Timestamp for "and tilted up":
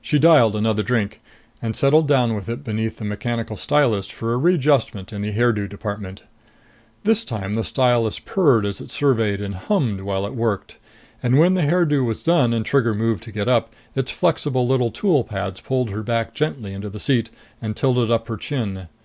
17.60-18.28